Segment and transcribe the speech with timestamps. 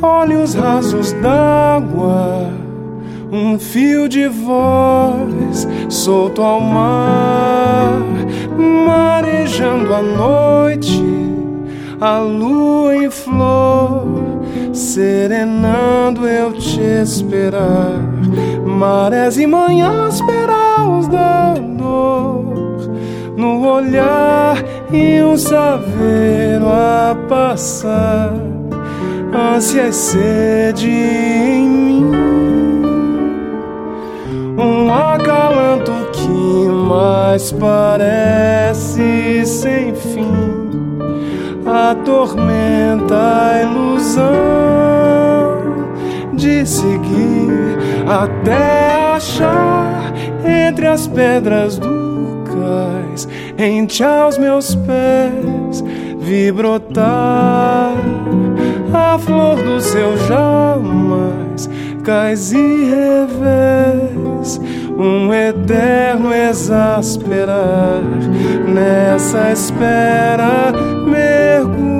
[0.00, 2.50] Olhos rasos d'água,
[3.32, 8.00] um fio de voz solto ao mar,
[8.86, 11.04] marejando a noite,
[12.00, 14.06] a lua em flor,
[14.72, 18.00] serenando eu te esperar,
[18.64, 22.67] marés e manhãs peraus da dor,
[23.38, 24.56] no olhar
[24.92, 28.34] e um saveiro a passar
[29.32, 32.10] ânsia e sede em mim.
[34.58, 40.34] Um acalanto que mais parece sem fim.
[41.64, 44.24] Atormenta a ilusão
[46.32, 50.12] de seguir até achar
[50.44, 52.07] entre as pedras do
[52.68, 55.82] cais, rente aos meus pés,
[56.20, 57.94] vi brotar
[58.92, 61.68] a flor do seu jamais.
[62.04, 64.60] Cais e revés,
[64.96, 68.02] um eterno exasperar.
[68.66, 70.72] Nessa espera
[71.06, 71.97] mergulho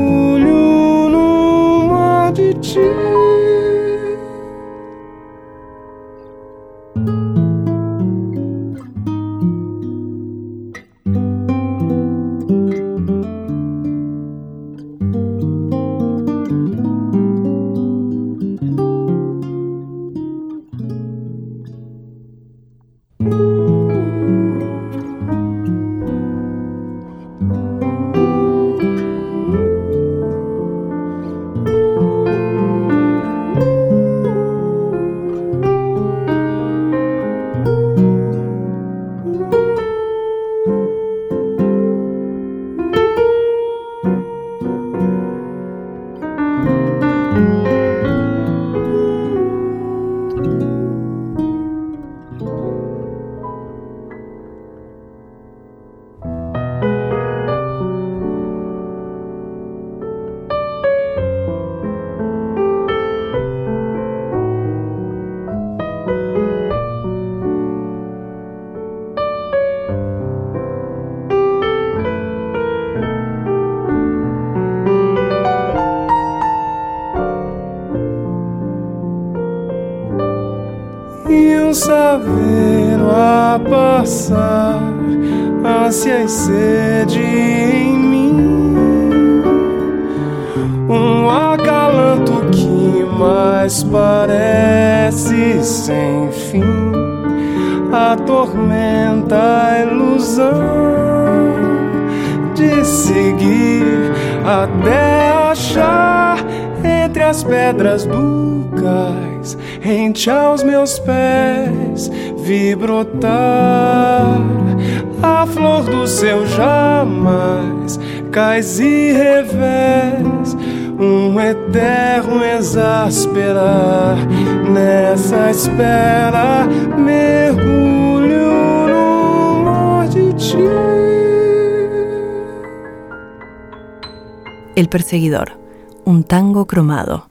[134.78, 135.58] El perseguidor,
[136.04, 137.26] un tango cromado.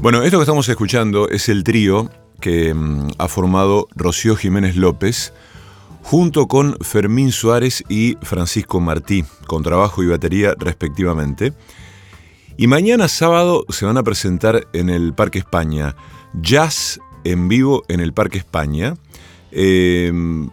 [0.00, 2.08] Bueno, esto que estamos escuchando es el trío
[2.40, 5.32] que mm, ha formado Rocío Jiménez López
[6.02, 11.52] junto con Fermín Suárez y Francisco Martí, con trabajo y batería respectivamente.
[12.56, 15.96] Y mañana sábado se van a presentar en el Parque España,
[16.34, 18.94] jazz en vivo en el Parque España.
[19.50, 20.50] Em,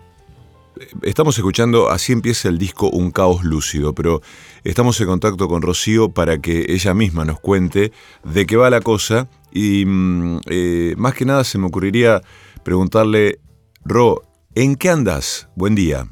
[1.04, 4.22] estamos escuchando, así empieza el disco Un Caos Lúcido, pero
[4.64, 7.92] estamos en contacto con Rocío para que ella misma nos cuente
[8.24, 12.22] de qué va la cosa y mm, eh, más que nada se me ocurriría
[12.64, 13.40] preguntarle,
[13.84, 14.24] Ro,
[14.56, 15.48] ¿en qué andas?
[15.56, 16.08] Buen día.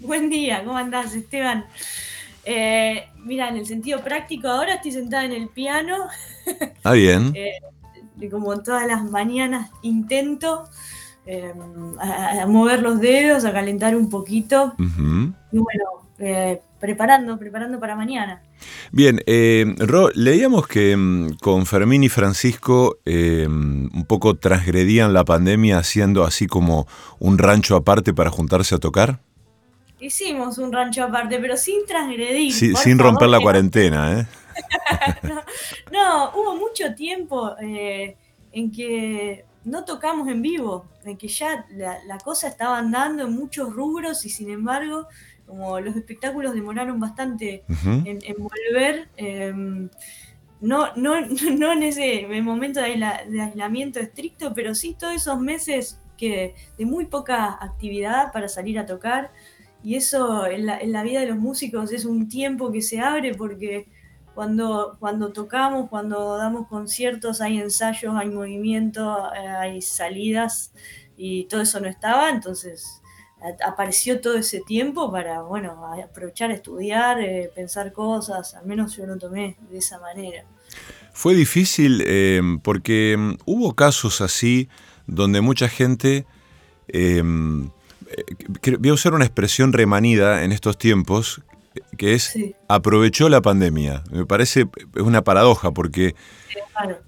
[0.00, 1.66] Buen día, ¿cómo andás, Esteban?
[2.44, 6.08] Eh, mira, en el sentido práctico, ahora estoy sentada en el piano.
[6.82, 7.34] Ah, bien.
[8.20, 10.68] Eh, como todas las mañanas intento
[11.98, 14.74] a, mover los dedos, a calentar un poquito.
[14.78, 18.42] Y bueno, eh, preparando, preparando para mañana.
[18.92, 25.24] Bien, eh, Ro, leíamos que mm, con Fermín y Francisco eh, un poco transgredían la
[25.24, 26.86] pandemia haciendo así como
[27.18, 29.20] un rancho aparte para juntarse a tocar.
[29.98, 32.52] Hicimos un rancho aparte, pero sin transgredir.
[32.52, 34.26] sin romper la cuarentena, ¿eh?
[35.92, 42.48] no, hubo mucho tiempo en que no tocamos en vivo, en que ya la, cosa
[42.48, 45.08] estaba andando en muchos rubros y sin embargo,
[45.46, 49.88] como los espectáculos demoraron bastante en, volver, em,
[50.60, 51.20] no, no,
[51.58, 57.06] no en ese momento de, aislamiento estricto, pero sí todos esos meses que de muy
[57.06, 59.30] poca actividad para salir a tocar.
[59.82, 63.00] Y eso en la, en la vida de los músicos es un tiempo que se
[63.00, 63.86] abre porque
[64.34, 70.72] cuando, cuando tocamos, cuando damos conciertos, hay ensayos, hay movimiento, eh, hay salidas
[71.16, 73.00] y todo eso no estaba, entonces
[73.66, 79.18] apareció todo ese tiempo para, bueno, aprovechar estudiar, eh, pensar cosas, al menos yo lo
[79.18, 80.44] tomé de esa manera.
[81.12, 84.68] Fue difícil eh, porque mm, hubo casos así
[85.06, 86.26] donde mucha gente,
[86.92, 87.70] voy
[88.88, 91.42] a usar una expresión remanida en estos tiempos,
[91.96, 92.34] que es
[92.68, 94.02] aprovechó la pandemia.
[94.10, 96.14] Me parece es una paradoja porque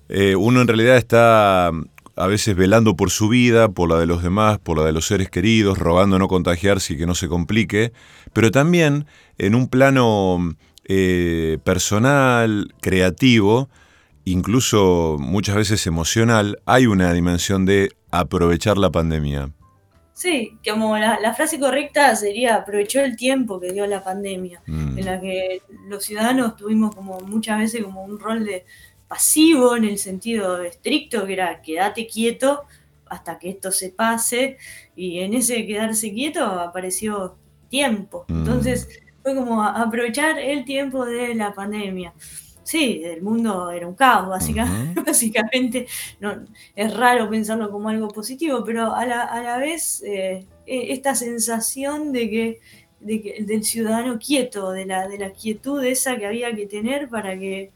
[0.09, 1.71] eh, uno en realidad está
[2.17, 5.07] a veces velando por su vida, por la de los demás, por la de los
[5.07, 7.93] seres queridos, rogando no contagiarse y que no se complique,
[8.33, 13.69] pero también en un plano eh, personal, creativo,
[14.25, 19.51] incluso muchas veces emocional, hay una dimensión de aprovechar la pandemia.
[20.15, 24.99] Sí, como la, frase correcta sería aprovechó el tiempo que dio la pandemia, mm.
[24.99, 28.65] en la que los ciudadanos tuvimos como muchas veces como un rol de
[29.09, 32.65] pasivo en el sentido estricto, que era quédate quieto
[33.07, 34.57] hasta que esto se pase,
[34.97, 37.37] y en ese quedarse quieto apareció
[37.69, 38.25] tiempo.
[38.29, 38.39] Mm.
[38.39, 38.89] Entonces
[39.23, 42.13] fue como aprovechar el tiempo de la pandemia
[42.67, 45.01] sí, el mundo era un caos, básicamente.
[45.07, 45.87] básicamente
[46.21, 46.45] no,
[46.75, 51.15] es raro pensarlo como algo positivo, pero a la, a la vez eh, e, esta
[51.15, 52.61] sensación de que,
[53.07, 57.73] del ciudadano quieto, de la, de la quietud esa que había que tener para que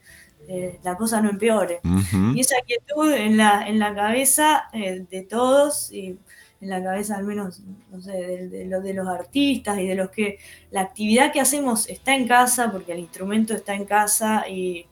[0.48, 1.80] eh, la cosa no empeore.
[2.34, 6.18] Y esa quietud en la, en la cabeza eh, de todos y
[6.60, 10.38] en la cabeza al menos, no sé, de, de, los artistas y de los que
[10.70, 14.86] la actividad que hacemos está en casa, porque el instrumento está en casa y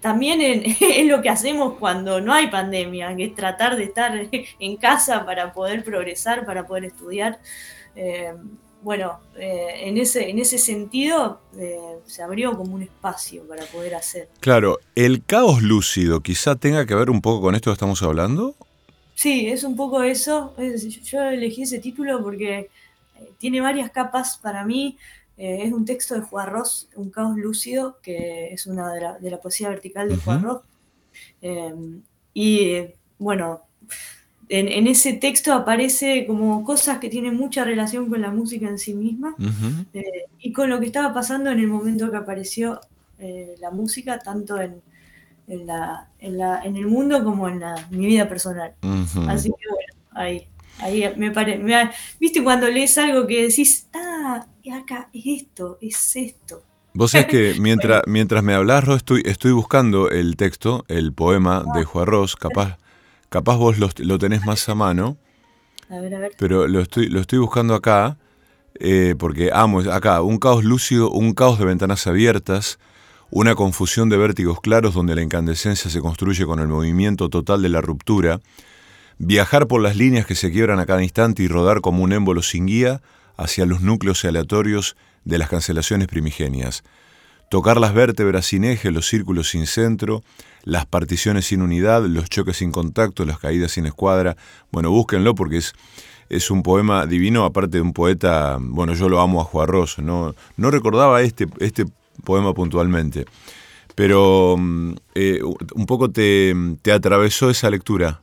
[0.00, 0.40] también
[0.80, 4.12] es lo que hacemos cuando no hay pandemia, que es tratar de estar
[4.58, 7.38] en casa para poder progresar, para poder estudiar.
[7.94, 8.34] Eh,
[8.82, 13.94] bueno, eh, en, ese, en ese sentido eh, se abrió como un espacio para poder
[13.94, 14.28] hacer.
[14.40, 18.54] Claro, el caos lúcido quizá tenga que ver un poco con esto que estamos hablando.
[19.20, 20.54] Sí, es un poco eso.
[21.02, 22.70] Yo elegí ese título porque
[23.16, 24.96] eh, tiene varias capas para mí.
[25.36, 29.40] Eh, es un texto de Juan Ross, Un caos lúcido, que es una de la,
[29.42, 30.62] poesía vertical de Juan Ross.
[31.42, 32.86] Em, y
[33.18, 33.62] bueno,
[34.50, 38.94] en, ese texto aparece como cosas que tienen mucha relación con la música en sí
[38.94, 39.34] misma
[39.94, 42.80] eh, y con lo que estaba pasando en el momento que apareció
[43.60, 44.80] la música, tanto en,
[45.46, 48.72] en, la, en, la, en el mundo como en, la, mi vida personal.
[49.28, 50.46] Así que bueno, ahí,
[50.78, 51.62] ahí me parece,
[52.18, 56.62] viste cuando lees algo que decís, ah, acá es esto, es esto.
[56.94, 61.84] Vos sabés que mientras, mientras me hablas, estoy, estoy buscando el texto, el poema de
[61.84, 62.78] Juan Ross, capaz,
[63.30, 65.16] capaz vos lo, lo, tenés más a mano.
[65.88, 66.32] A ver, a ver.
[66.38, 68.18] Pero lo estoy, lo estoy buscando acá,
[68.78, 72.78] eh, porque amo, acá, un caos lúcido, un caos de ventanas abiertas,
[73.30, 77.68] una confusión de vértigos claros donde la incandescencia se construye con el movimiento total de
[77.68, 78.40] la ruptura,
[79.18, 82.42] viajar por las líneas que se quiebran a cada instante y rodar como un émbolo
[82.42, 83.00] sin guía
[83.36, 86.82] hacia los núcleos aleatorios de las cancelaciones primigenias,
[87.50, 90.22] tocar las vértebras sin eje, los círculos sin centro,
[90.64, 94.36] las particiones sin unidad, los choques sin contacto, las caídas sin escuadra.
[94.70, 95.74] Bueno, búsquenlo porque es,
[96.28, 100.34] es un poema divino, aparte de un poeta, bueno, yo lo amo a Juarros, no,
[100.56, 101.86] no recordaba este, este
[102.24, 103.26] poema puntualmente.
[103.94, 106.54] Pero mm, eh, un poco te,
[106.92, 108.22] atravesó esa lectura.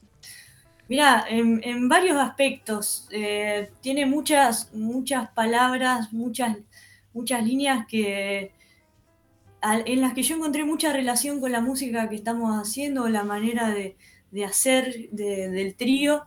[0.89, 3.07] Mira, en, varios aspectos.
[3.11, 6.55] Eh, tiene muchas, muchas palabras, muchas,
[7.13, 8.53] muchas líneas que,
[9.61, 13.69] en las que yo encontré mucha relación con la música que estamos haciendo, la manera
[13.69, 13.95] de,
[14.45, 16.23] hacer del trío.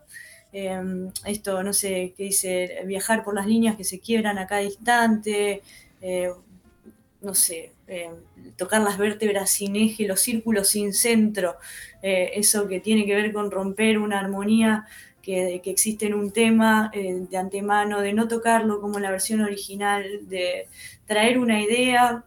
[0.53, 4.63] Em, esto, no sé, que dice viajar por las líneas que se quiebran a cada
[4.63, 5.63] instante,
[6.01, 6.31] eh,
[7.23, 8.11] no sé, eh,
[8.57, 11.57] tocar las vértebras sin eje, los círculos sin centro,
[12.03, 14.87] eh, eso que tiene que ver con romper una armonía
[15.31, 19.41] que que, existe en un tema eh, de antemano, de no tocarlo como la versión
[19.41, 20.69] original, de
[21.07, 22.25] traer una idea.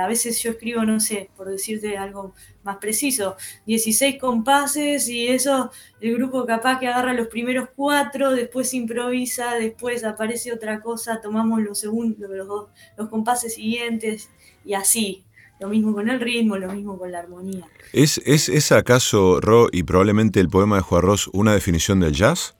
[0.00, 3.36] a veces yo escribo, no sé, por decirte algo más preciso,
[3.66, 10.04] 16 compases y eso, el grupo capaz que agarra los primeros cuatro, después improvisa, después
[10.04, 14.30] aparece otra cosa, tomamos los, segundos, los, los compases siguientes
[14.64, 15.24] y así.
[15.60, 17.66] Lo mismo con el ritmo, lo mismo con la armonía.
[17.92, 22.56] ¿Es, es, acaso, Ro, y probablemente el poema de Juan Ross, una definición del jazz?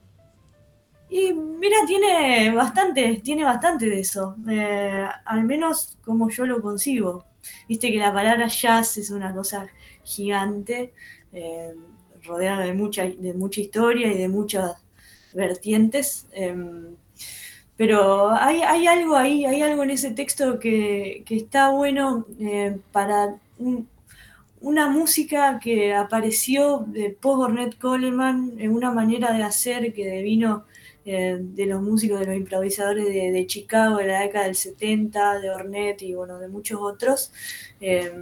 [1.09, 4.37] Y mira, tiene bastante, tiene bastante de eso.
[4.51, 7.25] Eh, al menos como yo lo consigo.
[7.69, 9.69] Viste que la palabra jazz es una cosa
[10.03, 10.93] gigante,
[11.33, 11.75] eh,
[12.25, 14.73] rodeada de mucha, de mucha historia y de muchas
[15.35, 16.27] vertientes.
[16.33, 16.97] Em,
[17.79, 23.37] pero hay, algo ahí, hay algo en ese texto que, está bueno eh, para
[24.61, 30.65] una música que apareció de Paul Ornette Coleman en una manera de hacer que devino
[31.05, 35.51] eh, de los músicos, de los improvisadores de, Chicago de la década del 70, de
[35.51, 37.33] Ornette y bueno, de muchos otros.
[37.81, 38.13] Eh,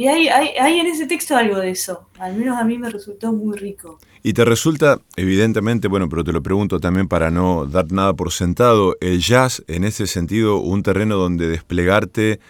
[0.00, 3.34] y hay, hay, en ese texto algo de eso, al menos a mí me resultó
[3.34, 3.98] muy rico.
[4.22, 8.32] Y te resulta, evidentemente, bueno, pero te lo pregunto también para no dar nada por
[8.32, 12.40] sentado, el jazz en ese sentido un terreno donde desplegarte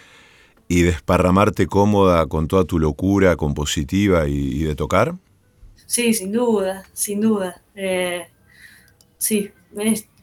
[0.69, 5.15] y desparramarte cómoda con toda tu locura compositiva y, de tocar?
[5.85, 7.61] Sí, sin duda, sin duda.
[7.75, 8.27] Eh,
[9.17, 9.51] sí,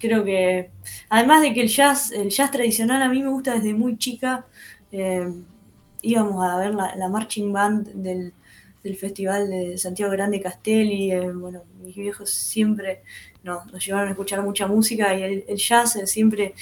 [0.00, 0.70] creo que
[1.10, 4.46] además de que el jazz, el jazz tradicional a mí me gusta desde muy chica.
[4.92, 5.30] Eh,
[6.08, 8.32] íbamos a ver la, marching band del,
[8.98, 11.12] Festival de Santiago Grande Castelli.
[11.12, 13.02] Eh, bueno, mis viejos siempre
[13.42, 16.54] nos, llevaron a escuchar mucha música y el, jazz eh, siempre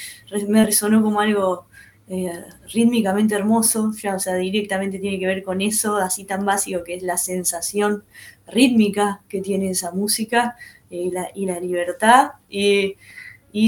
[0.49, 1.67] me resonó como algo
[2.09, 2.33] eh,
[2.73, 6.95] rítmicamente hermoso, ya, o sea, directamente tiene que ver con eso, así tan básico que
[6.95, 8.03] es la sensación
[8.49, 10.57] rítmica que tiene esa música
[10.91, 12.33] y la, libertad.
[12.49, 12.97] Y,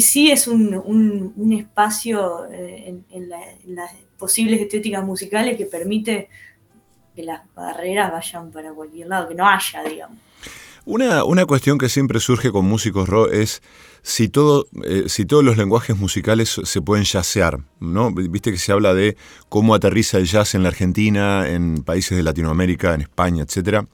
[0.01, 6.29] sí es un, espacio en, la posibles estéticas musicales que permite
[7.15, 10.19] que las barreras vayan para cualquier lado, que no haya, digamos.
[10.85, 13.63] Una, una cuestión que siempre surge con músicos rock es
[14.03, 18.11] si, todo, eh, si todos los lenguajes musicales se pueden jazzear, ¿no?
[18.13, 19.17] Viste que se habla de
[19.51, 23.87] cómo aterriza el jazz en la Argentina, en países de Latinoamérica, en España, etc.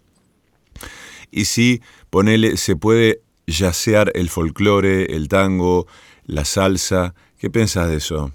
[1.33, 5.87] Y si, ponele, se puede jazzear el folclore, el tango,
[6.26, 7.14] la salsa.
[7.38, 8.33] ¿Qué piensas de eso?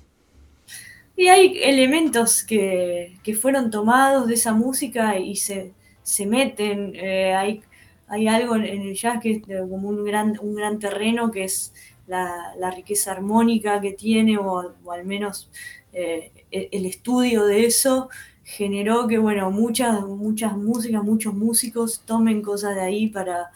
[1.19, 5.73] Y hay elementos que, fueron tomados de esa música y se,
[6.25, 6.93] meten.
[6.95, 7.61] Eh, hay,
[8.07, 11.73] hay algo en el jazz que es como un gran, un gran terreno que es
[12.07, 15.51] la, riqueza armónica que tiene, o, al menos
[15.91, 18.07] eh, e, el estudio de eso
[18.45, 23.51] generó que, bueno, muchas, muchas músicas, muchos músicos tomen cosas de ahí para,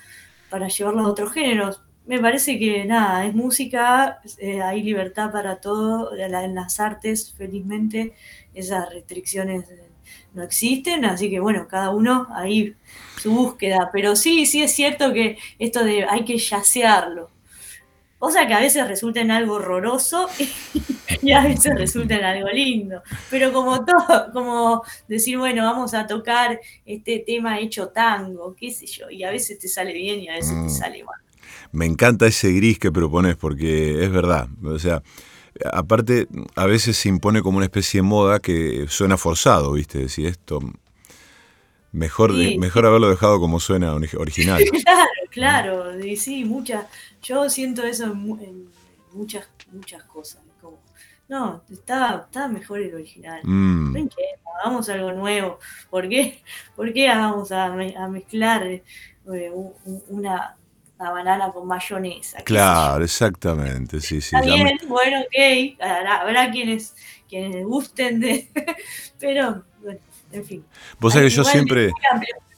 [0.49, 5.57] para llevarlo a otros géneros me parece que nada, es música, eh, hay libertad para
[5.57, 8.13] todo, en las artes, felizmente,
[8.53, 9.89] esas restricciones eh,
[10.33, 12.75] no existen, así que bueno, cada uno ahí
[13.21, 17.29] su búsqueda, pero sí, sí es cierto que esto de hay que yacearlo,
[18.19, 20.27] cosa que a veces resulta en algo horroroso
[21.21, 26.05] y a veces resulta en algo lindo, pero como todo, como decir, bueno, vamos a
[26.05, 30.27] tocar este tema hecho tango, qué sé yo, y a veces te sale bien y
[30.27, 30.69] a veces te mm.
[30.69, 31.22] sale mal
[31.73, 34.47] me encanta ese gris que propones porque es verdad.
[34.63, 35.01] O sea,
[35.71, 39.97] aparte, a veces se impone como una especie de moda que suena forzado, ¿viste?
[39.99, 40.59] Decir esto.
[41.91, 44.63] Mejor, mejor haberlo dejado como suena original.
[44.83, 46.05] claro, claro.
[46.05, 46.85] Y sí, muchas.
[47.21, 48.69] Yo siento eso en,
[49.11, 50.41] muchas, muchas cosas.
[51.27, 53.41] no, está, está mejor el original.
[53.43, 53.93] Mm.
[53.93, 54.09] No
[54.59, 55.59] hagamos algo nuevo.
[55.89, 56.43] ¿Por qué,
[56.75, 57.69] ¿Por qué vamos a,
[58.09, 58.83] mezclar eh,
[60.99, 62.37] una, banana con mayonesa.
[62.43, 64.35] Claro, exactamente, sí, sí.
[64.35, 66.95] Está bien, bueno, ok, habrá, quienes,
[67.27, 68.49] quienes gusten de...
[69.19, 69.99] pero, bueno,
[70.31, 70.65] en fin.
[70.99, 71.91] Vos sabés que yo siempre...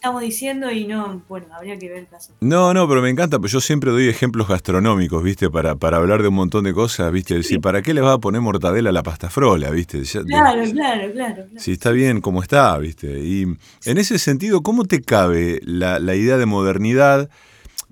[0.06, 2.32] Estamos diciendo y no, bueno, habría que ver el caso.
[2.40, 5.50] No, no, pero me encanta, pues yo siempre doy ejemplos gastronómicos, ¿viste?
[5.50, 7.34] Para, para hablar de un montón de cosas, ¿viste?
[7.34, 10.04] Decir, ¿para qué le va a poner mortadela a la pasta frola, ¿viste?
[10.28, 13.18] claro, claro, claro, Si está bien como está, ¿viste?
[13.20, 13.48] Y
[13.86, 17.32] en ese sentido, ¿cómo te cabe la, la idea de modernidad?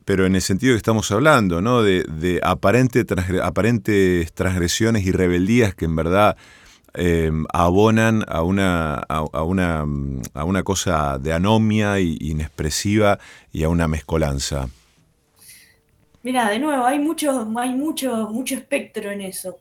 [0.05, 1.81] Pero en el sentido que estamos hablando, ¿no?
[1.83, 3.05] De, aparentes
[4.33, 6.38] transgresiones y rebeldías que en verdad
[6.93, 9.86] em, abonan a una, a, una,
[10.33, 13.19] a una cosa de anomia y inexpresiva
[13.51, 14.67] y a una mezcolanza.
[16.24, 19.57] Mira, de nuevo, hay mucho, hay mucho, mucho espectro en eso.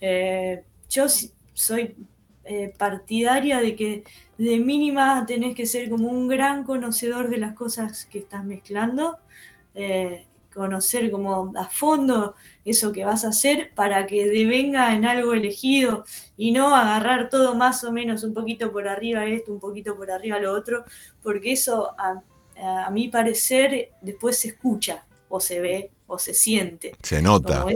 [0.00, 1.06] Eh, yo
[1.54, 1.96] soy
[2.44, 4.04] eh, partidaria de que
[4.38, 9.18] de mínima tenés que ser como un gran conocedor de las cosas que estás mezclando
[9.74, 15.34] eh, conocer como a fondo eso que vas a hacer para que devenga en algo
[15.34, 16.04] elegido
[16.36, 20.10] y no agarrar todo más o menos un poquito por arriba esto, un poquito por
[20.10, 20.84] arriba lo otro,
[21.22, 22.22] porque eso a,
[22.92, 26.94] mi parecer después se escucha o se ve o se siente.
[27.02, 27.66] Se nota.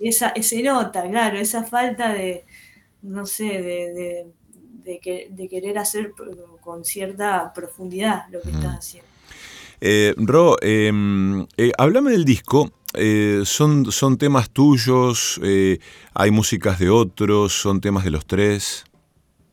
[0.00, 2.46] esa, se nota, claro, esa falta de,
[3.02, 4.26] no sé, de,
[4.84, 6.14] de, querer hacer
[6.62, 9.11] con cierta profundidad lo que estás haciendo.
[9.84, 12.70] Eh, Ro, em, eh, háblame del disco.
[12.94, 15.40] Eh, son, ¿Son temas tuyos?
[15.42, 15.80] Eh,
[16.14, 17.52] ¿Hay músicas de otros?
[17.52, 18.84] ¿Son temas de los tres?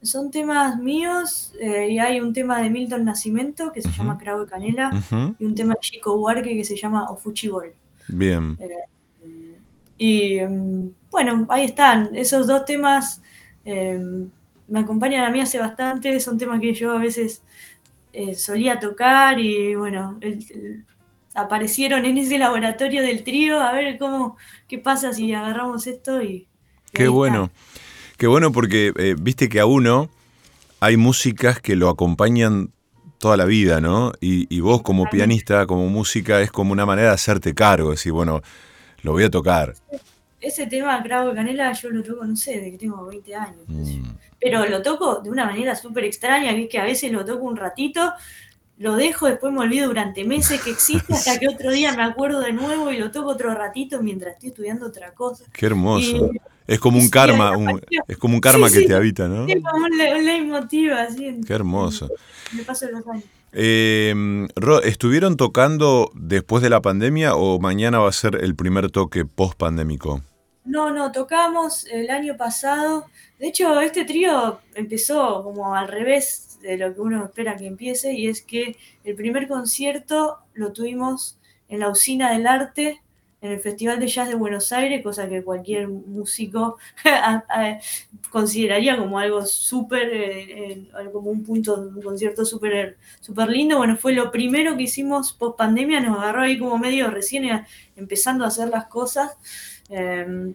[0.03, 4.51] Son temas míos y hay un tema de Milton Nacimiento que se llama Cravo de
[4.51, 4.91] Canela
[5.39, 7.73] y un tema de Chico Huarque que se llama Ofuchibol.
[8.07, 8.57] Bien.
[9.97, 12.15] y em, bueno, ahí están.
[12.15, 13.21] Esos dos temas
[13.65, 14.29] em,
[14.69, 16.17] me acompañan a mí hace bastante.
[16.19, 17.41] Son temas que yo a veces
[18.13, 20.19] eh, solía tocar y bueno,
[21.33, 24.37] aparecieron en ese laboratorio del trío, a ver cómo,
[24.67, 26.47] qué pasa si agarramos esto y...
[26.91, 27.51] Qué bueno,
[28.17, 30.09] qué bueno porque eh, viste que a uno
[30.79, 32.71] hay músicas que lo acompañan
[33.19, 34.13] toda la vida, ¿no?
[34.21, 38.41] Y, vos como pianista, como música, es como una manera de hacerte cargo, decir, bueno,
[39.03, 39.75] lo voy a tocar.
[40.41, 43.63] Ese tema, Cravo Canela, yo lo toco, no sé, desde que tengo 20 años.
[43.67, 47.25] Mm pero lo toco de una manera súper extraña, que es que a veces lo
[47.25, 48.13] toco un ratito,
[48.77, 52.39] lo dejo, después me olvido durante meses que existe, hasta que otro día me acuerdo
[52.39, 55.43] de nuevo y lo toco otro ratito mientras estoy estudiando otra cosa.
[55.51, 56.31] Qué hermoso.
[56.65, 57.51] es como un karma,
[58.07, 59.45] es como un karma que te habita, ¿no?
[59.47, 61.41] Es como un, leitmotiv, así.
[61.45, 62.09] Qué hermoso.
[62.53, 63.25] Me paso los años.
[63.51, 64.47] Eh,
[64.83, 69.57] ¿Estuvieron tocando después de la pandemia o mañana va a ser el primer toque post
[69.57, 70.21] pandémico?
[70.65, 73.07] No, no, tocamos el año pasado.
[73.39, 78.13] De hecho, este trío empezó como al revés de lo que uno espera que empiece,
[78.13, 81.39] y es que el primer concierto lo tuvimos
[81.69, 83.01] en la usina del arte,
[83.41, 86.77] en el Festival de Jazz de Buenos Aires, cosa que cualquier músico
[88.29, 93.77] consideraría como algo súper, eh, eh, como un punto, un concierto súper super lindo.
[93.77, 97.65] Bueno, fue lo primero que hicimos post pandemia, nos agarró ahí como medio recién eh,
[97.95, 99.37] empezando a hacer las cosas.
[99.89, 100.53] Em,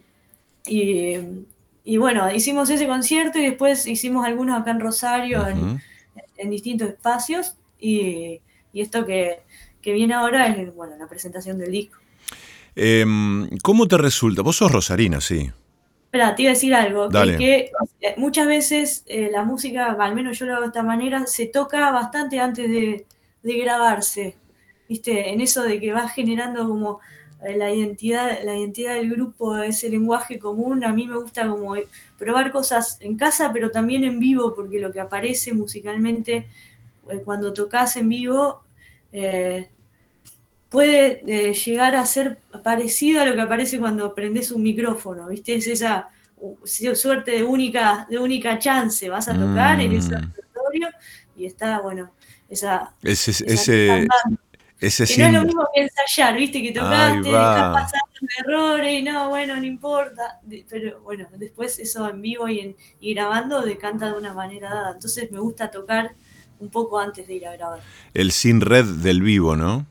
[0.67, 7.57] y, bueno, hicimos ese concierto y después hicimos algunos acá en Rosario, en, distintos espacios.
[7.79, 8.40] Y,
[8.73, 9.42] esto que,
[9.83, 12.04] viene ahora es bueno, la presentación del disco.
[12.77, 14.43] Em, ¿Cómo te resulta?
[14.43, 15.51] Vos sos rosarina, sí.
[16.07, 20.39] Espera, te iba a decir algo, que, eh, muchas veces eh, la música, al menos
[20.39, 23.07] yo lo hago de esta manera, se toca bastante antes de,
[23.43, 24.37] de grabarse,
[24.89, 25.31] ¿viste?
[25.31, 27.01] En eso de que va generando como
[27.53, 31.75] la identidad, la identidad del grupo, ese lenguaje común, a mí me gusta como
[32.19, 36.49] probar cosas en casa, pero también en vivo, porque lo que aparece musicalmente
[37.11, 38.63] eh, cuando tocas en vivo
[39.13, 39.69] eh,
[40.75, 45.55] puede eh, llegar a ser parecido a lo que aparece cuando prendes un micrófono, ¿viste?
[45.55, 46.09] Es esa
[46.95, 50.21] suerte de única, de única chance, vas a tocar en ese mm.
[50.21, 50.89] repertorio
[51.37, 52.11] y está, bueno,
[52.49, 52.93] esa...
[53.05, 53.45] ese,
[55.07, 59.29] que no es lo mismo que ensayar, viste, que tocaste, estás pasando errores y no,
[59.29, 60.41] bueno, no importa.
[60.69, 64.93] Pero bueno, después eso en vivo y, en, y grabando decanta de una manera dada.
[64.95, 66.17] Entonces me gusta tocar
[66.59, 67.81] un poco antes de ir a grabar.
[68.13, 69.87] El sin red del vivo, ¿no?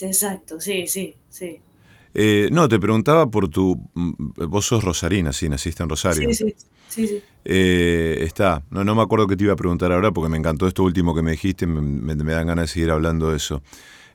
[0.00, 1.60] Exacto, sí, sí, sí.
[2.14, 3.80] Eh, no, te preguntaba por tu.
[3.94, 4.12] Mm,
[4.48, 6.28] vos sos rosarina, sí, naciste en Rosario.
[6.28, 6.54] Sí, sí.
[6.88, 7.22] sí, sí.
[7.44, 8.62] Eh, está.
[8.70, 11.14] No, no me acuerdo qué te iba a preguntar ahora porque me encantó esto último
[11.14, 13.62] que me dijiste, me, me dan ganas de seguir hablando de eso.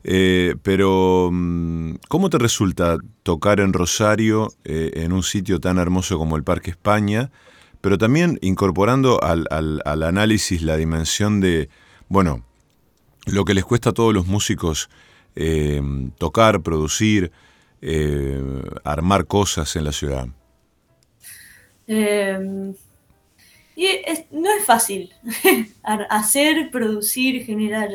[0.03, 6.37] Eh, pero, mm, ¿cómo te resulta tocar en Rosario, en un sitio tan hermoso como
[6.37, 7.31] el Parque España,
[7.81, 11.69] pero también incorporando al, análisis la dimensión de,
[12.09, 12.43] bueno,
[13.25, 14.89] lo que les cuesta a todos los músicos
[15.39, 15.81] eh,
[16.17, 17.31] tocar, producir,
[18.83, 20.27] armar cosas en la ciudad?
[21.85, 22.73] Em,
[23.75, 23.87] y
[24.31, 25.13] no es fácil
[26.09, 27.89] hacer, producir, generar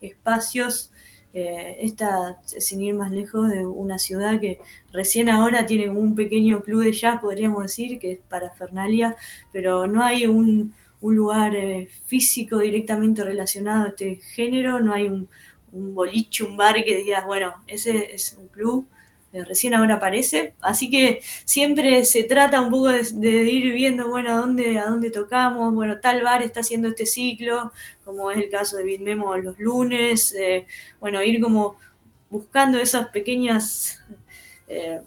[0.00, 0.90] espacios
[1.34, 4.58] eh, esta, sin ir más lejos, de una ciudad que
[4.92, 9.14] recién ahora tiene un pequeño club de jazz, podríamos decir, que es para Fernalia,
[9.52, 15.28] pero no hay un, lugar eh, físico directamente relacionado a este género, no hay un,
[15.72, 18.88] un boliche, un bar que digas, bueno, ese es un club
[19.32, 20.54] eh, recién ahora aparece.
[20.60, 25.10] Así que siempre se trata un poco de, ir viendo, bueno, a dónde, a dónde
[25.10, 25.74] tocamos.
[25.74, 27.72] Bueno, tal bar está haciendo este ciclo,
[28.04, 30.34] como es el caso de Bitmemo los lunes.
[30.34, 30.66] Eh,
[31.00, 31.76] bueno, ir como
[32.30, 34.02] buscando esas pequeñas.
[34.66, 35.00] Eh,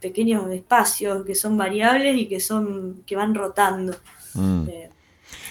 [0.00, 3.96] pequeños espacios que son variables y que son que van rotando.
[4.34, 4.68] Mm.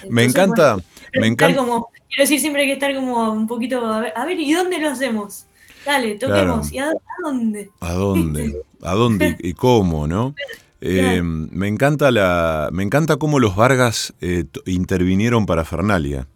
[0.09, 0.77] me encanta,
[1.19, 1.63] me encanta.
[1.63, 5.47] quiero decir, siempre hay que estar como un poquito, a ver, ¿y dónde lo hacemos?
[5.87, 6.71] dale, toquemos.
[6.71, 6.91] ¿Y a,
[7.23, 7.71] dónde?
[7.79, 8.61] ¿A dónde?
[8.81, 10.35] ¿A dónde y cómo, no?
[10.81, 16.27] Eh, me encanta la, me encanta cómo los Vargas eh, intervinieron para Fernalia,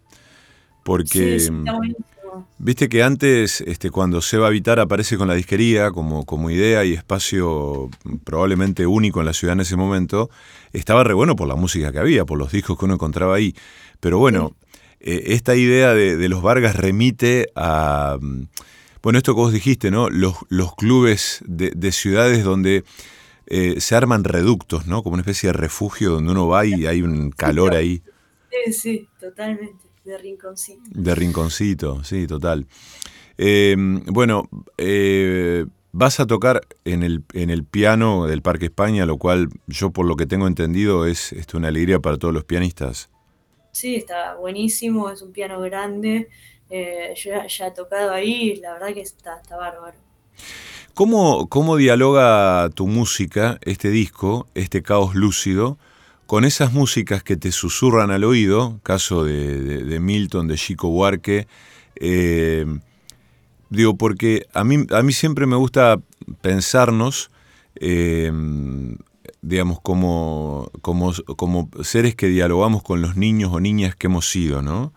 [0.84, 1.38] porque
[2.58, 6.94] viste que antes, este, cuando Seba Vitar aparece con la disquería como, como idea y
[6.94, 7.92] espacio
[8.24, 10.32] probablemente único en la ciudad en ese momento,
[10.74, 13.54] estaba re bueno por la música que había, por los discos que uno encontraba ahí.
[14.00, 14.56] Pero bueno,
[15.04, 18.18] eh, esta idea de, los Vargas remite a,
[19.02, 20.10] bueno, esto que vos dijiste, ¿no?
[20.10, 22.84] Los, los clubes de ciudades donde
[23.54, 25.04] eh, se arman reductos, ¿no?
[25.04, 28.02] Como una especie de refugio donde uno va y hay un calor ahí.
[28.50, 29.90] Sí, sí, totalmente.
[30.06, 30.90] De rinconcito.
[30.90, 32.66] De rinconcito, sí, total.
[33.38, 33.76] Eh,
[34.08, 39.50] bueno, eh, vas a tocar en el, en el piano del Parque España, lo cual
[39.68, 43.10] yo por lo que tengo entendido es, es una alegría para todos los pianistas.
[43.72, 46.30] Sí, está buenísimo, es un piano grande.
[46.70, 49.98] yo ya, he tocado ahí, la verdad que está, está bárbaro.
[50.94, 55.78] ¿Cómo, ¿Cómo dialoga tu música, este disco, este caos lúcido,
[56.28, 61.48] con esas músicas que te susurran al oído, caso de, Milton, de Chico Buarque?
[61.96, 62.66] Eh,
[63.70, 66.00] digo, porque a mí, a mí siempre me gusta
[66.42, 67.32] pensarnos,
[67.76, 68.32] eh,
[69.42, 74.62] digamos, como, como, como, seres que dialogamos con los niños o niñas que hemos sido,
[74.62, 74.94] ¿no?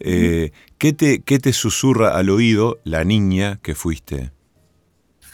[0.00, 4.32] Eh, ¿qué, te, ¿Qué te susurra al oído la niña que fuiste?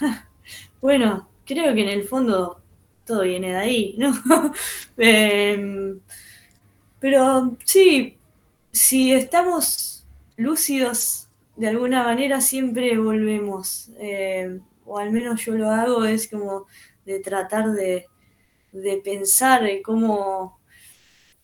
[0.81, 2.63] Bueno, creo que en el fondo
[3.05, 4.13] todo viene de ahí, ¿no?
[4.97, 5.99] Em,
[7.01, 8.17] pero sí,
[8.71, 13.91] si estamos lúcidos de alguna manera, siempre volvemos.
[13.99, 16.67] Em, o al menos yo lo hago, es como
[17.05, 18.07] de tratar de,
[19.05, 20.59] pensar en cómo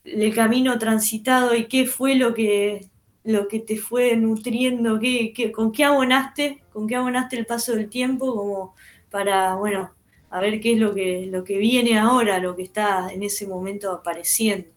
[0.05, 2.89] el camino transitado y qué fue lo que,
[3.25, 7.89] lo que te fue nutriendo, qué, con qué abonaste, con qué abonaste el paso del
[7.89, 8.75] tiempo, como
[9.11, 9.95] para, bueno,
[10.31, 13.47] a ver qué es lo que, lo que viene ahora, lo que está en ese
[13.47, 14.69] momento apareciendo.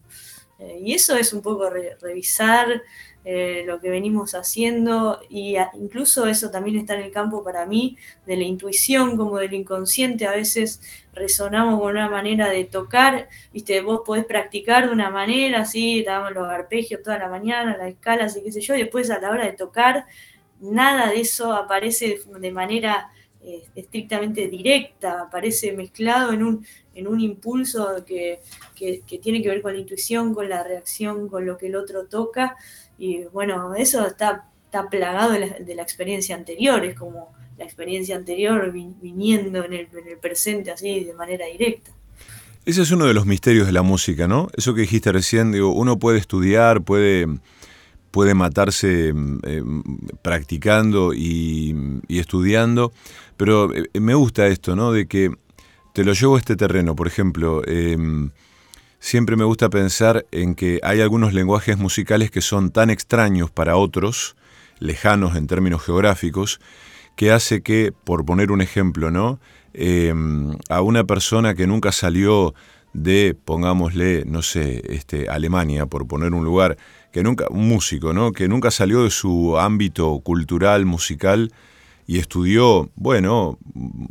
[0.58, 2.82] Eh, y eso es un poco revisar
[3.24, 7.96] eh, lo que venimos haciendo y incluso eso también está en el campo para mí
[8.26, 10.26] de la intuición como del inconsciente.
[10.26, 10.80] A veces
[11.12, 16.32] resonamos con una manera de tocar, viste, vos podés practicar de una manera, así, damos
[16.32, 19.30] los arpegios toda la mañana, las escalas y qué sé yo, y después a la
[19.30, 20.06] hora de tocar,
[20.60, 27.20] nada de eso aparece de manera eh, estrictamente directa, aparece mezclado en un, en un
[27.20, 28.40] impulso que,
[28.74, 32.56] tiene que ver con la intuición, con la reacción, con lo que el otro toca.
[32.98, 38.72] Y bueno, eso está, está plagado de la, experiencia anterior, es como la experiencia anterior
[38.72, 41.90] viniendo en el, en el presente así de manera directa.
[42.64, 44.48] Ese es uno de los misterios de la música, ¿no?
[44.56, 47.26] Eso que dijiste recién, digo, uno puede estudiar, puede
[48.10, 49.62] puede matarse mm, eh,
[50.22, 52.92] practicando y, estudiando,
[53.36, 54.92] pero eh, me gusta esto, ¿no?
[54.92, 55.30] De que
[55.94, 58.30] te lo llevo a este terreno, por ejemplo, em,
[59.00, 63.76] siempre me gusta pensar en que hay algunos lenguajes musicales que son tan extraños para
[63.76, 64.36] otros,
[64.78, 66.60] lejanos en términos geográficos,
[67.16, 69.40] que hace que, por poner un ejemplo, ¿no?
[69.74, 72.54] Em, a una persona que nunca salió
[72.92, 76.76] de, pongámosle, no sé, este, Alemania, por poner un lugar,
[77.12, 78.32] que nunca, un músico, ¿no?
[78.32, 81.52] Que nunca salió de su ámbito cultural, musical,
[82.06, 83.58] y estudió, bueno,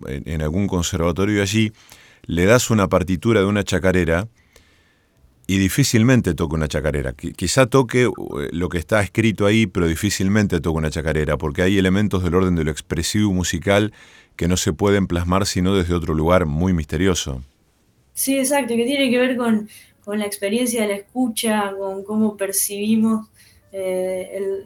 [0.06, 1.72] en, algún conservatorio allí,
[2.26, 4.28] le das una partitura de una chacarera
[5.50, 7.14] y difícilmente toca una chacarera.
[7.14, 8.10] Quizá toque eh,
[8.52, 12.56] lo que está escrito ahí, pero difícilmente toca una chacarera, porque hay elementos del orden
[12.56, 13.94] de lo expresivo musical
[14.36, 17.42] que no se pueden plasmar sino desde otro lugar muy misterioso.
[18.14, 19.70] Sí, exacto, que tiene que ver con,
[20.08, 23.28] la experiencia de la escucha, con cómo percibimos
[23.74, 24.66] eh,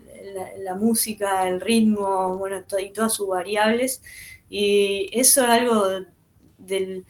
[0.64, 4.02] la, música, el ritmo, bueno, y todas sus variables.
[4.50, 5.84] Y eso es algo
[6.60, 7.06] del,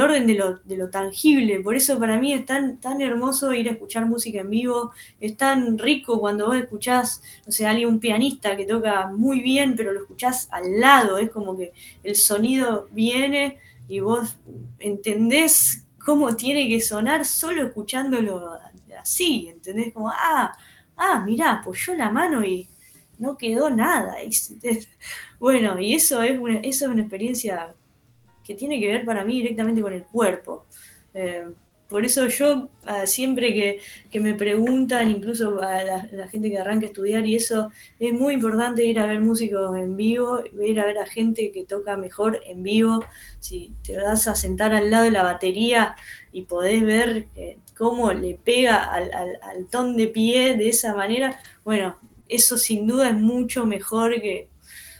[0.00, 1.60] orden de lo, tangible.
[1.60, 4.92] Por eso para mí es tan, tan hermoso ir a escuchar música en vivo.
[5.20, 9.76] Es tan rico cuando vos escuchás, o sea, alguien, un pianista que toca muy bien,
[9.76, 11.18] pero lo escuchás al lado.
[11.18, 11.72] Es como que
[12.02, 14.36] el sonido viene y vos
[14.80, 18.58] entendés cómo tiene que sonar solo escuchándolo
[19.00, 19.92] así, ¿entendés?
[19.92, 20.56] Como, ah,
[20.96, 22.68] ah, mirá, apoyó la mano y
[23.18, 24.16] no quedó nada.
[25.38, 27.74] Bueno, y eso es eso es una experiencia
[28.46, 30.66] que tiene que ver para mí directamente con el cuerpo.
[31.14, 31.46] Eh,
[31.88, 33.80] por eso yo ah, siempre
[34.10, 38.34] que, me preguntan, incluso a la, gente que arranca a estudiar y eso, es muy
[38.34, 42.40] importante ir a ver músicos en vivo, ir a ver a gente que toca mejor
[42.44, 43.04] en vivo.
[43.38, 45.94] Si te vas a sentar al lado de la batería
[46.32, 51.40] y podés ver eh, cómo le pega al, al, ton de pie de esa manera,
[51.64, 54.48] bueno, eso sin duda es mucho mejor que,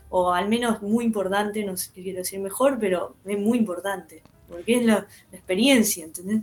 [0.09, 4.23] o al menos muy importante, no sé qué quiero decir mejor, pero es muy importante,
[4.49, 6.43] porque es la, experiencia, ¿entendés?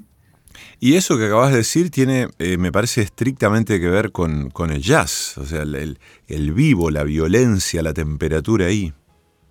[0.79, 4.81] Y eso que acabas de decir tiene, eh, me parece, estrictamente que ver con, el
[4.81, 5.97] jazz, o sea, el,
[6.27, 8.93] el, vivo, la violencia, la temperatura ahí.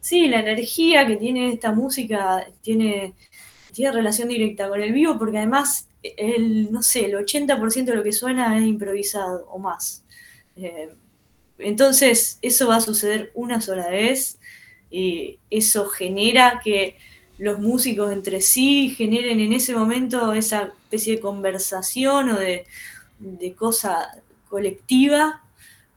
[0.01, 3.15] Sí, la energía que tiene esta música tiene,
[3.73, 8.03] tiene relación directa con el vivo, porque además, el, no sé, el 80% de lo
[8.03, 10.05] que suena es improvisado o más.
[10.57, 10.89] Eh,
[11.63, 14.39] entonces, eso va a suceder una sola vez
[14.91, 16.97] y eso genera que
[17.39, 22.67] los músicos entre sí generen en ese momento esa especie de conversación o de,
[23.57, 24.11] cosa
[24.49, 25.43] colectiva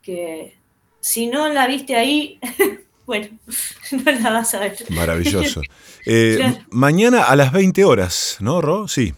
[0.01, 0.57] que
[1.01, 2.39] si no la viste ahí,
[3.05, 3.27] bueno,
[3.91, 4.77] no la vas a ver.
[4.89, 5.61] Maravilloso.
[6.07, 8.87] Eh, mañana a las 20 horas, ¿no, Ro?
[8.87, 9.15] Sí.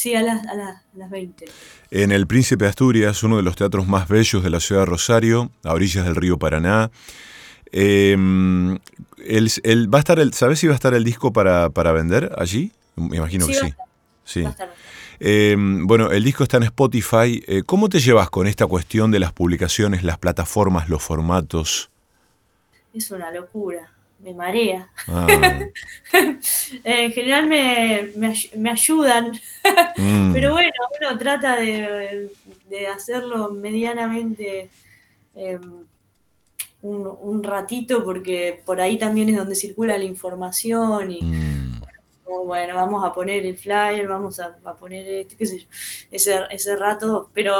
[0.00, 1.44] Sí, a las, a, las 20.
[1.90, 4.86] En el Príncipe de Asturias, uno de los teatros más bellos de la ciudad de
[4.86, 6.90] Rosario, a orillas del río Paraná.
[7.70, 8.80] El,
[9.92, 12.72] va a estar el, ¿Sabes si va a estar el disco para, vender allí?
[12.96, 13.74] Me imagino que sí.
[14.24, 14.44] sí.
[15.18, 17.44] Em, bueno, el disco está en Spotify.
[17.46, 21.90] Eh, ¿Cómo te llevas con esta cuestión de las publicaciones, las plataformas, los formatos?
[22.94, 24.88] Es una locura me marea.
[25.08, 25.26] Ah.
[26.84, 29.32] en general me, ayudan,
[29.96, 30.32] mm.
[30.32, 32.30] pero bueno, uno trata de,
[32.94, 34.70] hacerlo medianamente
[35.34, 35.84] em,
[36.82, 41.22] un, ratito porque por ahí también es donde circula la información y...
[41.22, 41.69] Mm
[42.44, 45.66] bueno, vamos a poner el flyer, vamos a, poner este, qué sé yo,
[46.10, 47.52] ese, ese rato, pero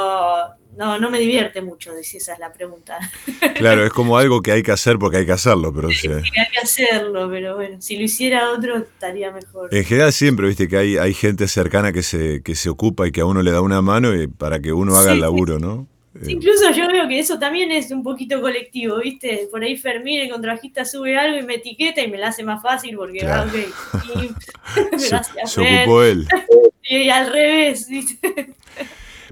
[0.77, 2.97] no, no me divierte mucho, si esa es la pregunta.
[3.55, 5.89] Claro, es como algo que hay que hacer porque hay que hacerlo, pero...
[5.91, 9.73] Sí, hay que hacerlo, pero bueno, si lo hiciera otro estaría mejor.
[9.73, 13.11] En general siempre, viste, que hay, hay gente cercana que se, que se ocupa y
[13.11, 15.87] que a uno le da una mano y para que uno haga el laburo, ¿no?
[16.15, 19.47] Eh, incluso yo veo que eso también es un poquito colectivo, ¿viste?
[19.49, 22.61] Por ahí Fermín, el contrajista, sube algo y me etiqueta y me la hace más
[22.61, 23.45] fácil porque, ah,
[25.45, 26.27] se, ocupó él.
[26.83, 28.55] Y al revés, ¿viste?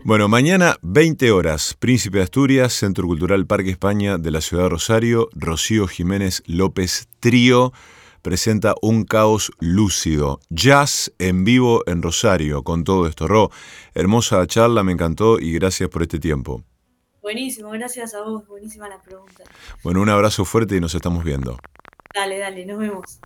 [0.04, 4.70] Bueno, mañana 20 horas, Príncipe de Asturias, Centro Cultural Parque España de la Ciudad de
[4.70, 7.74] Rosario, Rocío Jiménez López Trío
[8.22, 10.40] presenta un caos lúcido.
[10.50, 13.28] Jazz en vivo en Rosario con todo esto.
[13.28, 13.50] Ro,
[13.94, 16.64] hermosa charla, me encantó y gracias por este tiempo.
[17.22, 19.44] Buenísimo, gracias a vos, buenísima la pregunta.
[19.84, 21.58] Bueno, un abrazo fuerte y nos estamos viendo.
[22.14, 23.20] Dale, dale, nos vemos.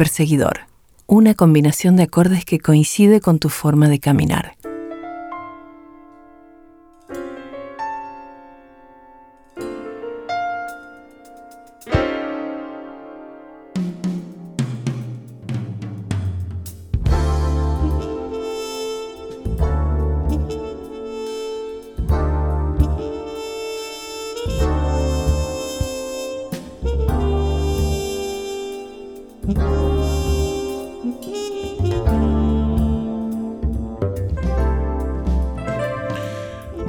[0.00, 0.60] Perseguidor,
[1.06, 4.56] una combinación de acordes que coincide con tu forma de caminar.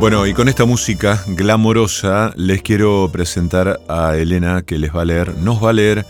[0.02, 5.06] Bueno, y con esta música glamorosa les quiero presentar a Elena que les va a
[5.06, 6.08] leer, nos va a leer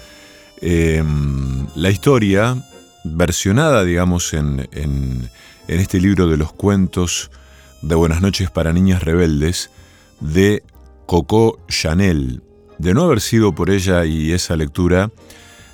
[0.61, 2.55] em, la historia
[3.03, 5.29] versionada, digamos, en, en,
[5.67, 7.31] este libro de los cuentos
[7.81, 9.71] de Buenas noches para niñas rebeldes
[10.21, 10.63] de
[11.05, 12.43] Coco Chanel.
[12.77, 15.11] De no haber sido por ella y esa lectura,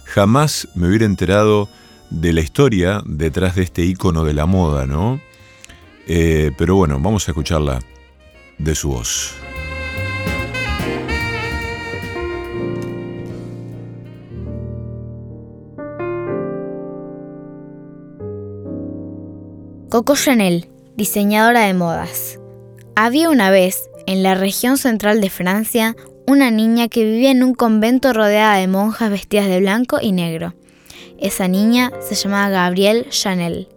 [0.05, 1.69] jamás me hubiera enterado
[2.09, 5.21] de la historia detrás de este icono de la moda, ¿no?
[6.07, 7.79] Eh, pero bueno, vamos a escucharla
[8.57, 9.35] de su voz.
[19.89, 22.39] Coco Chanel, diseñadora de modas.
[22.95, 25.95] Había una vez, en la región central de Francia,
[26.27, 30.55] una niña que vivía en un convento rodeada de monjas vestidas de blanco y negro.
[31.19, 33.69] Esa niña se llamaba Gabrielle Chanel.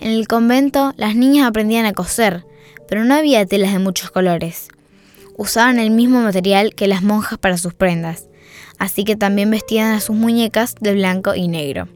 [0.00, 2.46] En el convento las niñas aprendían a coser,
[2.88, 4.68] pero no había telas de muchos colores.
[5.36, 8.28] Usaban el mismo material que las monjas para sus prendas,
[8.78, 11.88] así que también vestían a sus muñecas de blanco y negro.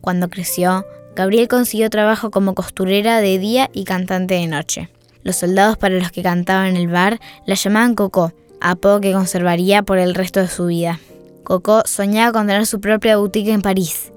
[0.00, 0.84] Cuando creció,
[1.16, 4.88] Gabriel consiguió trabajo como costurera de día y cantante de noche.
[5.22, 9.82] Los soldados para los que cantaba en el bar la llamaban Coco, apodo que conservaría
[9.82, 11.00] por el resto de su vida.
[11.44, 14.12] Coco soñaba con tener su propia boutique en París.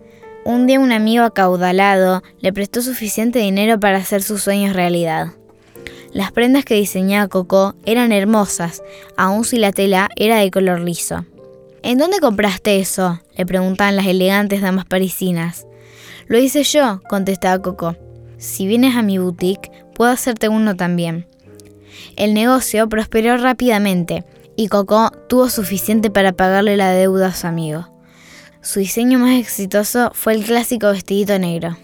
[0.45, 5.33] Un día un amigo acaudalado le prestó suficiente dinero para hacer sus sueños realidad.
[6.13, 8.83] Las prendas que diseñaba Coco eran hermosas,
[9.17, 11.25] aun si la tela era de color liso.
[11.81, 13.19] ¿En dónde compraste eso?
[13.35, 15.65] le preguntaban las elegantes damas parisinas.
[16.27, 17.95] Lo hice yo, contestaba Coco.
[18.37, 21.25] Si vienes a mi boutique, puedo hacerte uno también.
[22.15, 24.23] El negocio prosperó rápidamente
[24.55, 27.89] y Coco tuvo suficiente para pagarle la deuda a su amigo.
[28.61, 31.75] Su diseño más exitoso fue el clásico vestidito negro.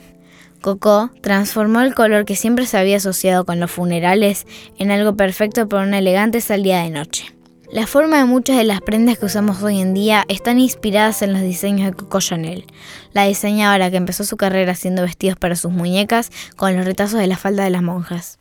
[0.62, 4.46] Coco transformó el color que siempre se había asociado con los funerales
[4.78, 7.34] en algo perfecto para una elegante salida de noche.
[7.72, 11.34] La forma de muchas de las prendas que usamos hoy en día están inspiradas en
[11.34, 12.66] los diseños de Coco Chanel,
[13.14, 17.28] la diseñadora que empezó su carrera haciendo vestidos para sus muñecas con los retazos de
[17.28, 18.40] la falda de las monjas.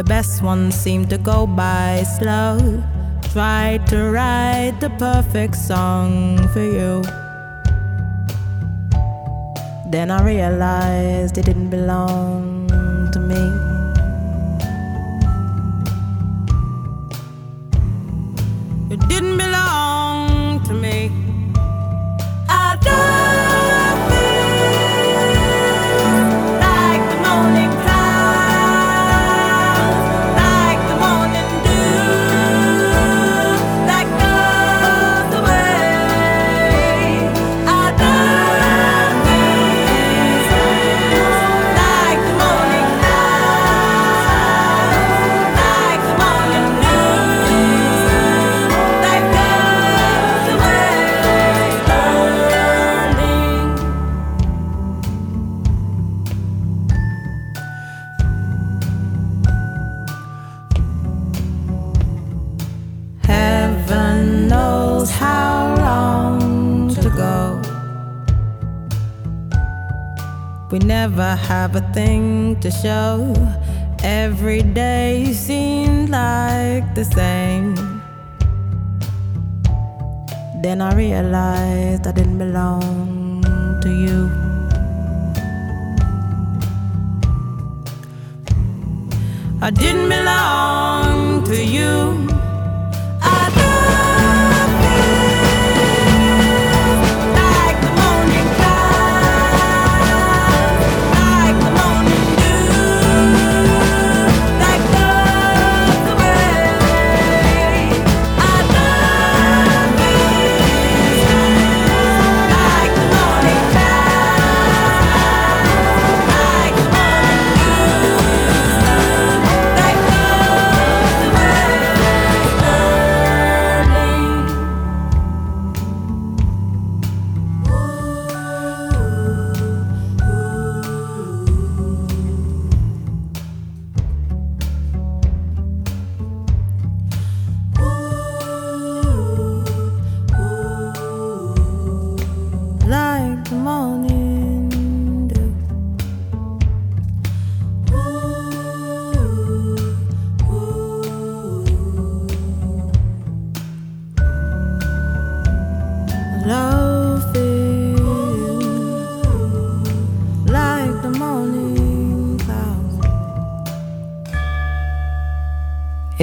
[0.00, 2.56] The best ones seem to go by slow.
[3.34, 7.02] Try to write the perfect song for you.
[9.92, 12.66] Then I realized it didn't belong
[13.12, 13.44] to me.
[18.88, 20.09] It didn't belong
[71.06, 73.32] never have a thing to show.
[74.04, 77.74] Every day seemed like the same.
[80.62, 83.40] Then I realized I didn't belong
[83.84, 84.18] to you.
[89.68, 92.39] I didn't belong to you.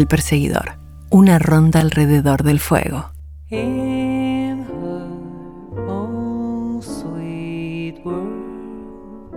[0.07, 0.77] Perseguidor.
[1.11, 3.11] Una ronda alrededor del fuego.
[3.49, 9.31] in her own sweet world,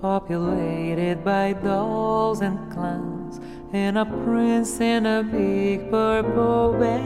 [0.00, 3.40] populated by dolls and clowns,
[3.72, 7.05] and a prince in a big purple bed.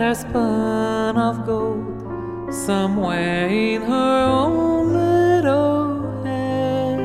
[0.00, 6.98] That are spun of gold somewhere in her own little head.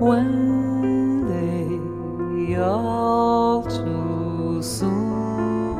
[0.00, 5.76] One day all too soon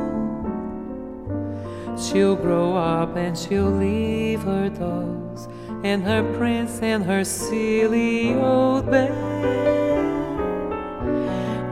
[1.97, 5.49] she'll grow up and she'll leave her dolls
[5.83, 9.80] and her prince and her silly old bed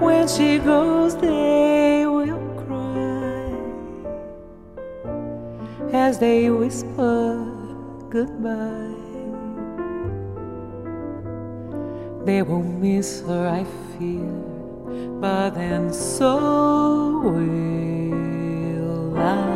[0.10, 3.54] when she goes they will cry
[5.94, 7.38] as they whisper
[8.10, 9.00] goodbye
[12.30, 13.64] they will miss her, I
[13.98, 14.30] fear,
[15.20, 19.49] but then so will I.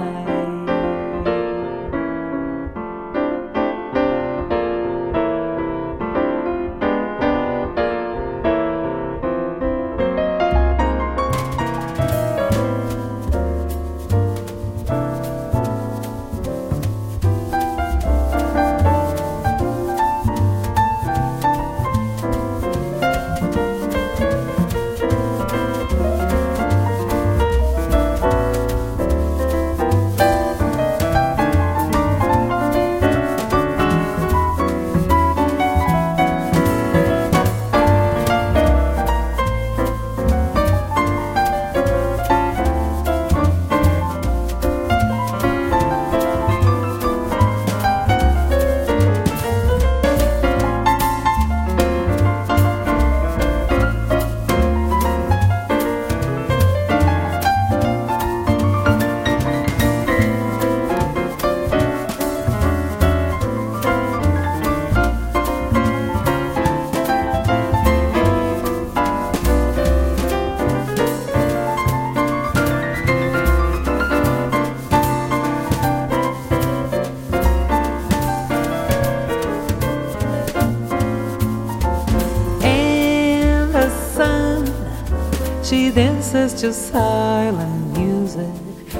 [86.63, 88.47] just silent music,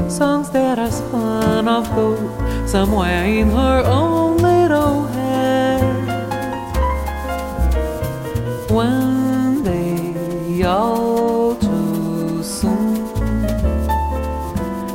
[0.09, 2.29] songs that are spun off gold
[2.67, 5.81] somewhere in her own little head.
[8.69, 12.97] One day, all too soon,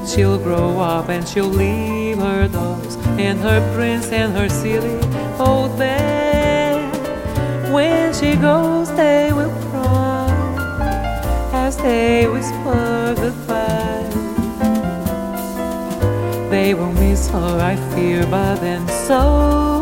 [0.06, 5.00] she'll grow up and she'll leave her dolls and her prince and her silly
[5.40, 6.92] old bed.
[7.72, 10.28] When she goes, they will cry
[11.50, 12.37] as they whisper
[17.34, 19.77] or I fear by then so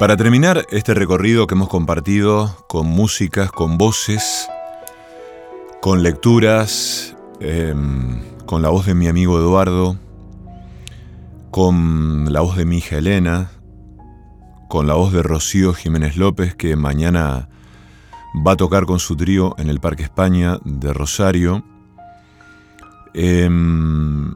[0.00, 4.48] Para terminar este recorrido que hemos compartido con músicas, con voces,
[5.82, 9.98] con lecturas, em, con la voz de mi amigo Eduardo,
[11.50, 13.50] con la voz de mi hija Elena,
[14.70, 17.50] con la voz de Rocío Jiménez López, que mañana
[18.34, 21.62] va a tocar con su trío en el Parque España de Rosario,
[23.12, 24.34] em,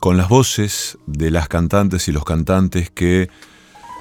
[0.00, 3.30] con las voces de las cantantes y los cantantes que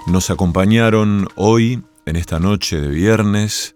[0.05, 3.73] nos acompañaron hoy, en esta noche de viernes.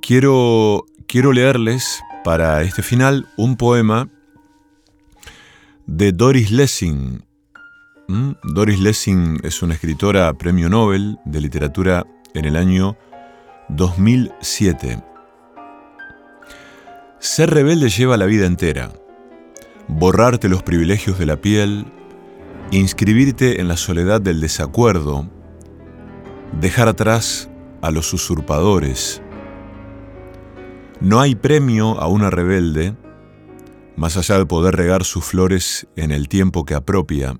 [0.00, 4.08] Quiero, quiero leerles para este final un poema
[5.86, 7.24] de Doris Lessing.
[8.08, 8.32] ¿Mm?
[8.42, 12.96] Doris Lessing es una escritora premio Nobel de literatura en el año
[13.70, 15.02] 2007.
[17.18, 18.90] Ser rebelde lleva la vida entera.
[19.88, 21.86] Borrarte los privilegios de la piel,
[22.78, 25.28] inscribirte en la soledad del desacuerdo,
[26.60, 27.50] dejar atrás
[27.82, 29.22] a los usurpadores.
[31.00, 32.96] No hay premio a una rebelde,
[33.96, 37.38] más allá de poder regar sus flores en el tiempo que apropia,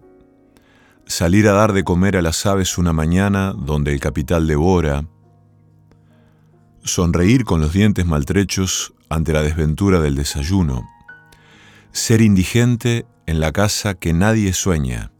[1.06, 5.06] salir a dar de comer a las aves una mañana donde el capital devora,
[6.82, 10.88] sonreír con los dientes maltrechos ante la desventura del desayuno,
[11.92, 15.13] ser indigente en la casa que nadie sueña,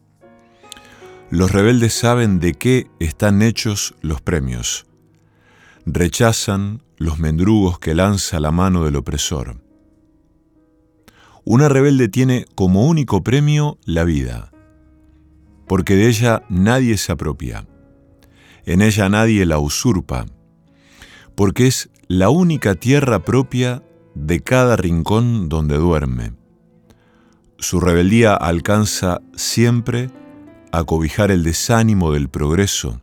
[1.29, 4.85] los rebeldes saben de qué están hechos los premios.
[5.85, 9.61] Rechazan los mendrugos que lanza la mano del opresor.
[11.43, 14.51] Una rebelde tiene como único premio la vida,
[15.67, 17.67] porque de ella nadie se apropia,
[18.65, 20.25] en ella nadie la usurpa,
[21.35, 23.83] porque es la única tierra propia
[24.15, 26.33] de cada rincón donde duerme.
[27.59, 30.09] Su rebeldía alcanza siempre
[30.77, 33.01] a cobijar el desánimo del progreso,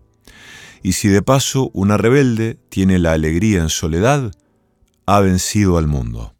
[0.82, 4.32] y si de paso una rebelde tiene la alegría en soledad,
[5.06, 6.34] ha vencido al mundo.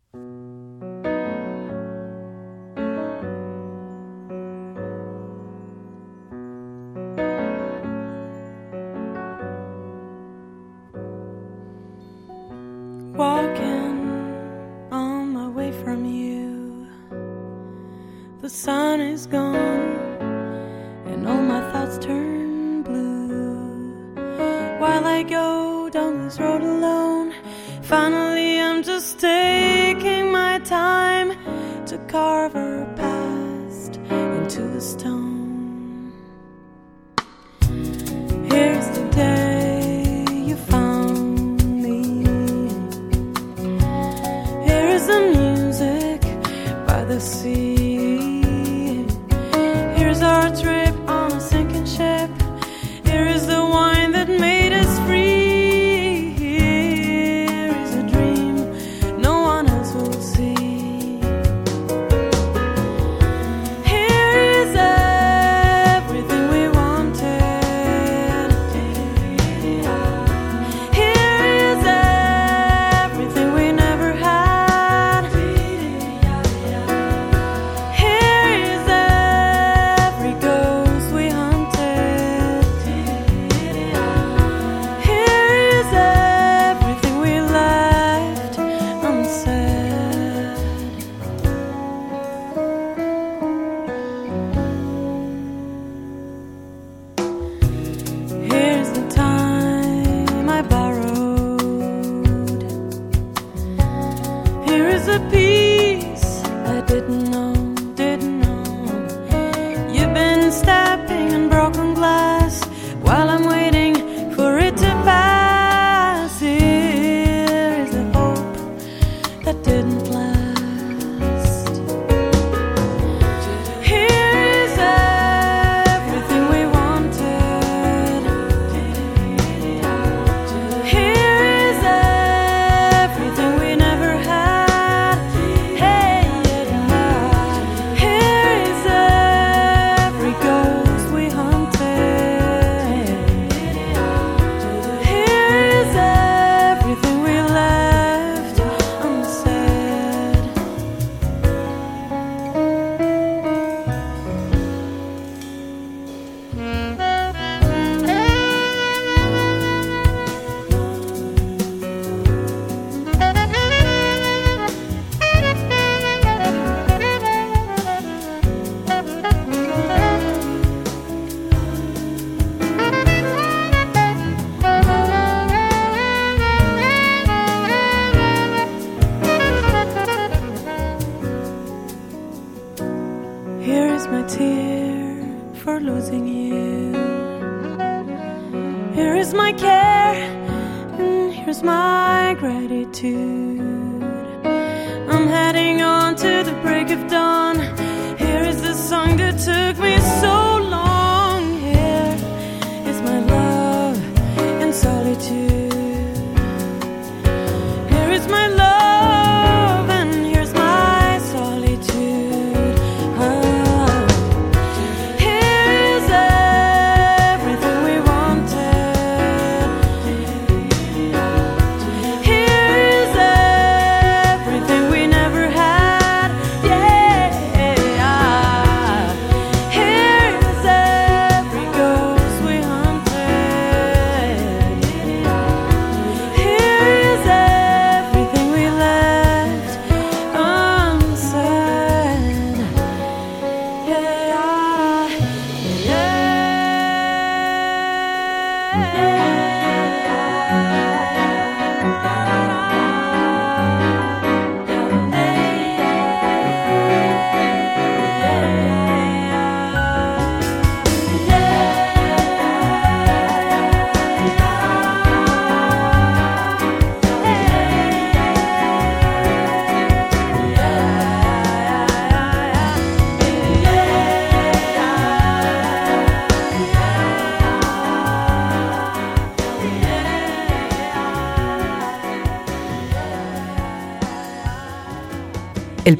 [32.12, 35.31] Carve her past into the stone.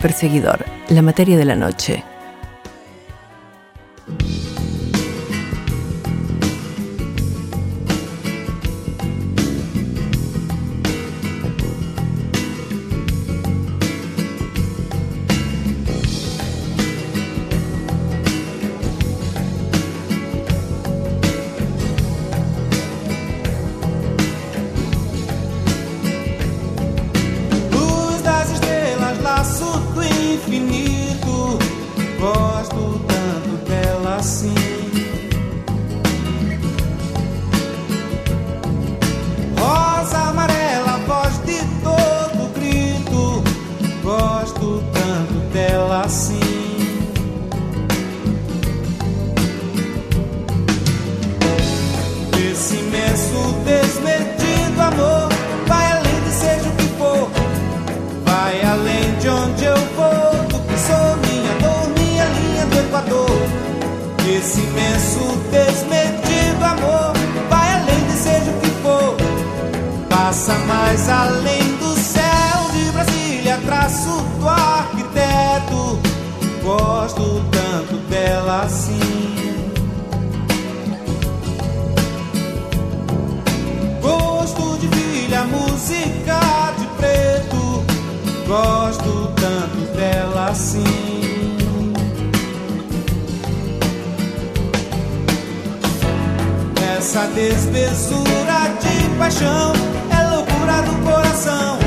[0.02, 2.04] perseguidor, la materia de la noche.
[64.28, 65.18] Esse imenso,
[65.50, 67.12] desmedido amor
[67.50, 69.16] vai além de seja o que for,
[70.08, 75.98] passa mais além do céu de Brasília, traço do arquiteto.
[76.62, 79.01] Gosto tanto dela assim.
[97.14, 99.74] Essa desmesura de paixão
[100.08, 101.78] é loucura do coração.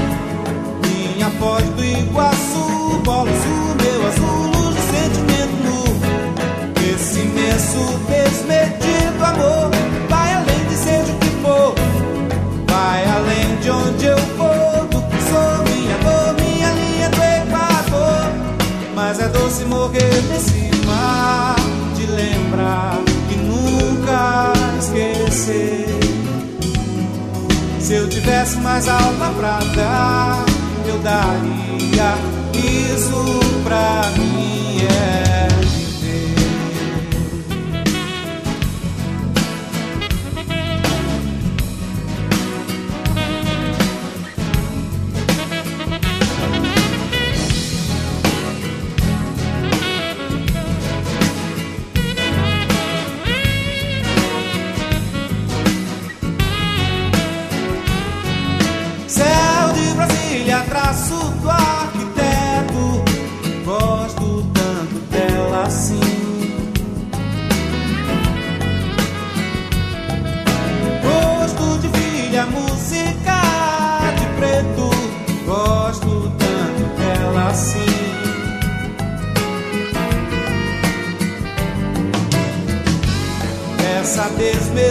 [0.84, 6.94] Minha voz do Iguaçu, bolo azul, meu azul, luz sentimento nu.
[6.94, 9.72] Esse imenso, desmedido amor
[10.08, 11.74] vai além de seja o que for,
[12.68, 18.32] vai além de onde eu for, do que sou, minha dor, minha linha do Equador.
[18.94, 21.56] Mas é doce morrer nesse mar
[21.96, 23.05] de lembrar
[24.80, 25.86] esquecer.
[27.80, 30.46] Se eu tivesse mais alma pra dar,
[30.88, 32.16] eu daria
[32.54, 34.25] isso pra mim.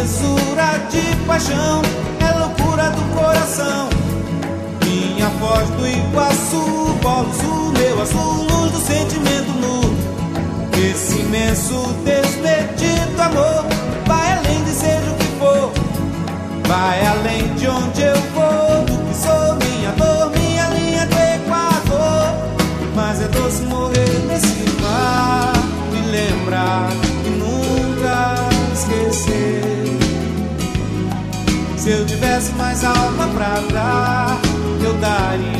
[0.04, 1.82] Desmesura de paixão
[2.20, 3.88] é loucura do coração.
[4.84, 9.80] Minha voz do Iguaçu, polo sul, meu azul, luz do sentimento nu.
[10.90, 13.64] Esse imenso desmedido amor
[14.06, 15.72] vai além de seja o que for,
[16.68, 18.63] vai além de onde eu vou,
[32.34, 34.40] tivesse mais alma pra dar,
[34.82, 35.53] eu daria